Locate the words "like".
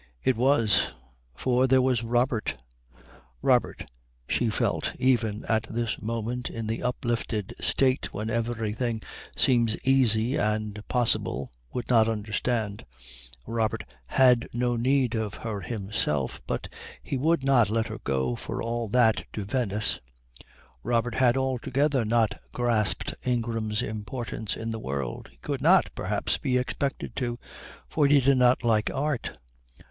28.63-28.89